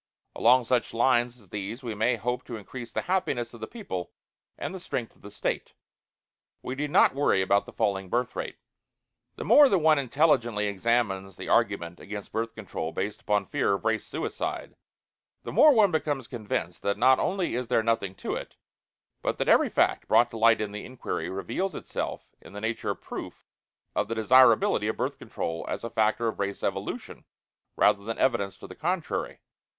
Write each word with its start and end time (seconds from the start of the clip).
Along 0.35 0.65
such 0.65 0.95
lines 0.95 1.39
as 1.39 1.49
these 1.49 1.83
we 1.83 1.93
may 1.93 2.15
hope 2.15 2.43
to 2.45 2.55
increase 2.55 2.91
the 2.91 3.03
happiness 3.03 3.53
of 3.53 3.59
the 3.59 3.67
people 3.67 4.11
and 4.57 4.73
the 4.73 4.79
strength 4.79 5.15
of 5.15 5.21
the 5.21 5.29
State. 5.29 5.73
We 6.63 6.73
need 6.73 6.89
not 6.89 7.13
worry 7.13 7.43
about 7.43 7.67
the 7.67 7.71
falling 7.71 8.09
birth 8.09 8.35
rate." 8.35 8.57
The 9.35 9.45
more 9.45 9.69
that 9.69 9.77
one 9.77 9.99
intelligently 9.99 10.65
examines 10.65 11.35
the 11.35 11.49
argument 11.49 11.99
against 11.99 12.31
Birth 12.31 12.55
Control 12.55 12.91
based 12.91 13.21
upon 13.21 13.45
fear 13.45 13.75
of 13.75 13.85
Race 13.85 14.03
Suicide, 14.07 14.75
the 15.43 15.51
more 15.51 15.71
one 15.71 15.91
becomes 15.91 16.27
convinced 16.27 16.81
that 16.81 16.97
not 16.97 17.19
only 17.19 17.53
is 17.53 17.67
there 17.67 17.83
"nothing 17.83 18.15
to 18.15 18.33
it," 18.33 18.55
but 19.21 19.37
that 19.37 19.49
every 19.49 19.69
fact 19.69 20.07
brought 20.07 20.31
to 20.31 20.37
light 20.39 20.59
in 20.61 20.71
the 20.71 20.83
inquiry 20.83 21.29
reveals 21.29 21.75
itself 21.75 22.25
in 22.41 22.53
the 22.53 22.59
nature 22.61 22.89
of 22.89 23.01
proof 23.01 23.45
of 23.95 24.07
the 24.07 24.15
desirability 24.15 24.87
of 24.87 24.97
Birth 24.97 25.19
Control 25.19 25.63
as 25.69 25.83
a 25.83 25.91
factor 25.91 26.27
of 26.27 26.39
Race 26.39 26.63
Evolution, 26.63 27.23
rather 27.75 28.03
than 28.03 28.17
evidence 28.17 28.57
to 28.57 28.65
the 28.65 28.73
contrary. 28.73 29.41